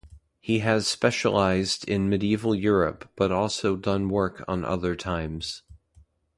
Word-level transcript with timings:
He 0.39 0.61
has 0.61 0.87
specialized 0.87 1.87
in 1.87 2.09
Medieval 2.09 2.55
Europe 2.55 3.07
but 3.15 3.31
also 3.31 3.75
done 3.75 4.09
work 4.09 4.43
on 4.47 4.65
other 4.65 4.95
times. 4.95 5.61